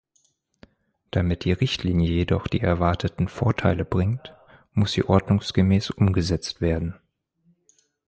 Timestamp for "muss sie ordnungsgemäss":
4.73-5.91